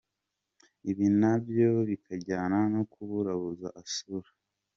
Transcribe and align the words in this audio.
Ibi 0.89 1.05
na 1.21 1.33
byo 1.45 1.69
bikajyana 1.89 2.57
no 2.73 2.83
kuburabuza 2.91 3.67
asura! 3.81 4.29